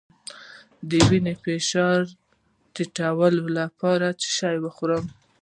د 0.89 0.91
وینې 1.09 1.33
فشار 1.43 2.01
ټیټولو 2.73 3.43
لپاره 3.59 4.07
څه 4.21 4.27
شی 4.37 4.55
وخورم؟ 4.65 5.05